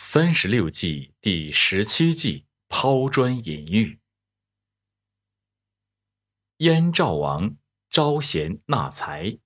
[0.00, 3.98] 三十六计第十七计抛砖引玉。
[6.58, 7.56] 燕赵王
[7.90, 9.38] 招贤纳才。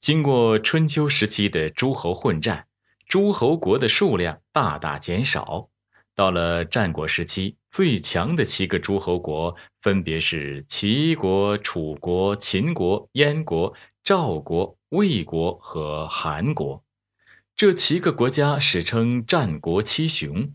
[0.00, 2.66] 经过春秋时期的诸侯混战，
[3.06, 5.70] 诸侯国的数量大大减少。
[6.16, 13.72] 到了战国时期，最强的七个诸侯国分别是齐国、楚国、秦国、燕国、
[14.02, 16.84] 赵国、魏国和韩国。
[17.60, 20.54] 这七个国家史称战国七雄，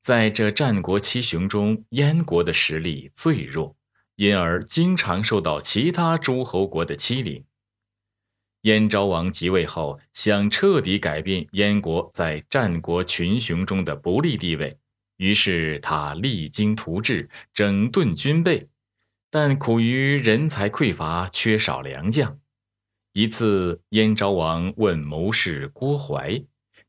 [0.00, 3.76] 在这战国七雄中，燕国的实力最弱，
[4.16, 7.44] 因而经常受到其他诸侯国的欺凌。
[8.62, 14.76] 燕昭王即位后，想彻底改变燕国在战国群雄中的不利地位，
[15.18, 18.66] 于是他励精图治，整顿军备，
[19.30, 22.41] 但苦于人才匮乏，缺少良将。
[23.12, 26.44] 一次，燕昭王问谋士郭淮：“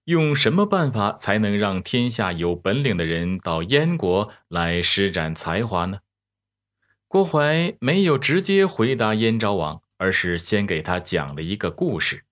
[0.06, 6.00] 用什么办法才能让天下有本领的人到燕国来施展才华呢？”
[7.10, 12.24] 郭淮没有直接回答燕昭王，而是先给他讲了一个故事。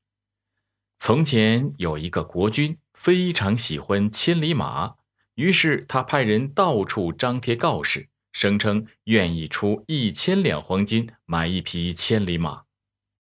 [0.98, 4.96] 从前有一个国君非常喜欢千里马，
[5.36, 12.62] 于是他派人到处张贴告示，声称愿意出一千两黄金买一匹千里马。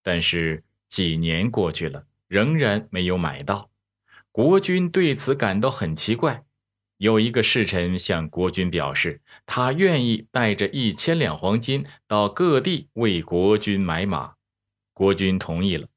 [0.03, 3.69] 但是几年过去了，仍然没有买到。
[4.29, 6.43] 国君对此感到很奇怪。
[6.97, 14.33] 有一个侍臣向国君表示，他愿意带着一千两黄金到各地为国君买马。
[14.93, 15.87] 国君同意了。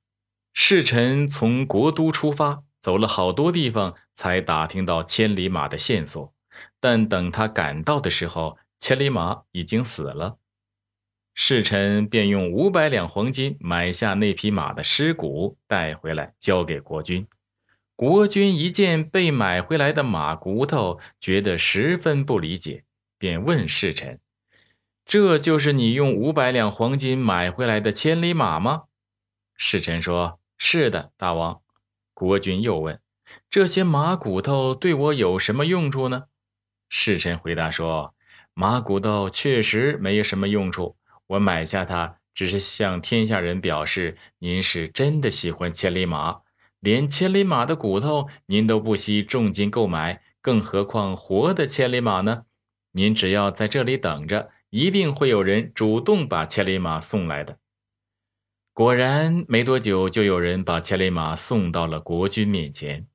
[0.52, 6.32] 侍臣从国都出发，走了好多地方，才打听到千里马的线索。
[6.78, 10.38] 但等他赶到的时候，千里马已经死了。
[11.36, 17.26] 侍臣便用五百两黄金买下那匹马的尸骨，带回来交给国君。
[17.96, 22.84] 国君一见被买回来的马骨头，觉得十分不理解，
[23.18, 24.20] 便问侍臣
[25.04, 28.84] ：“这就是你用五百两黄金买回来的千里马吗？”
[29.56, 31.60] 侍臣说：“是的，大王。”
[32.14, 33.00] 国君又问
[33.50, 36.24] ：“这些马骨头对我有什么用处呢？”
[36.88, 38.14] 侍臣回答说
[38.54, 46.42] ：“马骨头确实没什么用处。”我买下它，只是向天下人表示，您是真的喜欢千里马，
[46.80, 52.44] 连千里马的骨头您都不惜重金购买，更何况活的千里马呢？
[52.92, 57.58] 您只要在这里等着，一定会有人主动把千里马送来的。
[58.72, 63.06] 果然，没多久就有人把千里马送到了国君面前。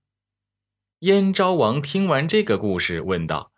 [1.00, 3.49] 燕昭王听完这个故事，问道。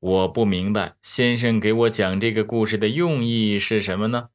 [0.00, 4.28] 我不明白，先生给我讲这个故事的用意是什么呢？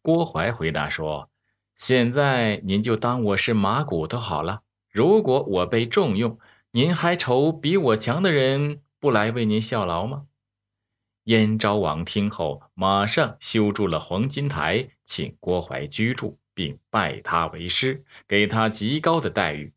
[0.00, 1.30] 郭淮回答说
[1.74, 4.62] ：“现在您就当我是马骨头好了。
[4.88, 6.38] 如果我被重用，
[6.70, 10.26] 您还愁比我强的人不来为您效劳吗？”
[11.24, 19.72] 燕昭王听后，马上修筑了黄金台，请郭淮居住，并拜他为师，给他极高的待遇。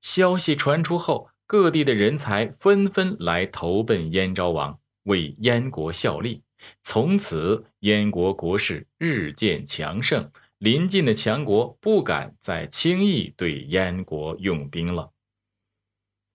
[0.00, 1.28] 消息传出后。
[1.46, 6.42] 各地的人才纷纷来投奔燕昭王，为燕国效力。
[6.82, 15.10] 从此，燕国国势日渐强盛，邻近的强国不敢再轻易对燕国用兵了。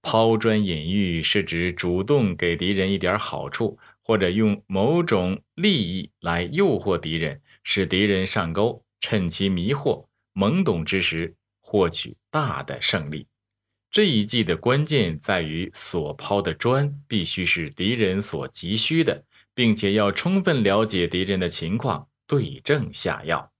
[0.01, 13.28] 抛砖引玉是指主动给敌人一点好处，或者用某种利益来诱惑敌人，使敌人上钩，趁其迷惑、懵懂之时获取大的胜利。
[13.97, 19.24] 这一计的关键在于，所抛的砖必须是敌人所急需的，
[19.56, 23.52] 并且要充分了解敌人的情况，对症下药。